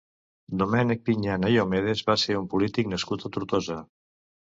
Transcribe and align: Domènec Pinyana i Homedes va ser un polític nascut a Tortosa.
Domènec 0.59 1.03
Pinyana 1.09 1.51
i 1.55 1.59
Homedes 1.63 2.01
va 2.07 2.15
ser 2.21 2.37
un 2.39 2.47
polític 2.55 2.89
nascut 2.95 3.27
a 3.29 3.31
Tortosa. 3.37 3.79